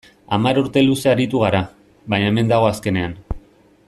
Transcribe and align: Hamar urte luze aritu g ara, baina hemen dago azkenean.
Hamar 0.35 0.59
urte 0.61 0.81
luze 0.87 1.09
aritu 1.11 1.43
g 1.43 1.47
ara, 1.51 1.61
baina 2.15 2.31
hemen 2.33 2.51
dago 2.53 2.71
azkenean. 2.71 3.15